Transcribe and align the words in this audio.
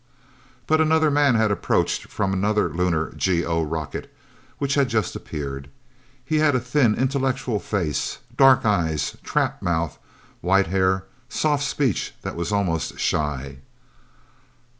But 0.65 0.81
another 0.81 1.11
man 1.11 1.35
had 1.35 1.51
approached 1.51 2.05
from 2.07 2.33
another 2.33 2.69
lunar 2.73 3.11
GO 3.23 3.61
rocket, 3.61 4.11
which 4.57 4.73
had 4.73 4.89
just 4.89 5.15
appeared. 5.15 5.69
He 6.25 6.37
had 6.39 6.55
a 6.55 6.59
thin 6.59 6.95
intellectual 6.95 7.59
face, 7.59 8.17
dark 8.35 8.65
eyes, 8.65 9.15
trap 9.21 9.61
mouth, 9.61 9.99
white 10.41 10.65
hair, 10.73 11.03
soft 11.29 11.63
speech 11.65 12.15
that 12.23 12.35
was 12.35 12.51
almost 12.51 12.97
shy. 12.97 13.59